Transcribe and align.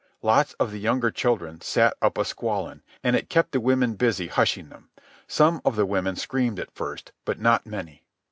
Lots 0.23 0.53
of 0.53 0.71
the 0.71 0.79
younger 0.79 1.11
children 1.11 1.61
set 1.61 1.93
up 2.01 2.17
a 2.17 2.25
squalling, 2.25 2.81
and 3.03 3.15
it 3.15 3.29
kept 3.29 3.51
the 3.51 3.59
women 3.59 3.93
busy 3.93 4.25
hushing 4.25 4.69
them. 4.69 4.89
Some 5.27 5.61
of 5.63 5.75
the 5.75 5.85
women 5.85 6.15
screamed 6.15 6.59
at 6.59 6.73
first, 6.73 7.11
but 7.23 7.39
not 7.39 7.67
many. 7.67 8.03